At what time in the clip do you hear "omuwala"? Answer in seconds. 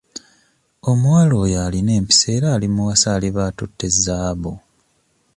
0.89-1.33